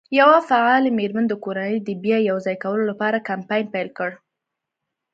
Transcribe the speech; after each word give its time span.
یوه 0.19 0.39
فعالې 0.49 0.91
مېرمن 0.99 1.25
د 1.29 1.33
کورنۍ 1.43 1.75
د 1.87 1.89
بیا 2.03 2.17
یو 2.29 2.37
ځای 2.45 2.55
کولو 2.63 2.83
لپاره 2.91 3.25
کمپاین 3.29 3.65
پیل 3.73 3.87
کړ. 3.97 4.09